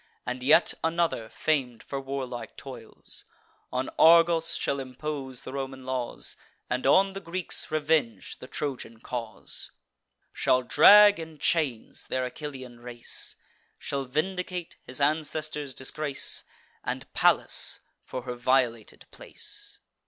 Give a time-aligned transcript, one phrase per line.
[0.25, 3.23] And yet another, fam'd for warlike toils,
[3.71, 6.37] On Argos shall impose the Roman laws,
[6.71, 9.69] And on the Greeks revenge the Trojan cause;
[10.33, 13.35] Shall drag in chains their Achillean race;
[13.77, 16.45] Shall vindicate his ancestors' disgrace,
[16.83, 19.77] And Pallas, for her violated place.